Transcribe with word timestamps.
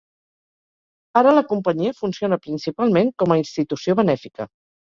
Ara 1.21 1.33
la 1.35 1.43
companyia 1.51 1.93
funciona 1.99 2.41
principalment 2.47 3.15
com 3.21 3.37
a 3.37 3.41
institució 3.45 4.01
benèfica. 4.01 4.53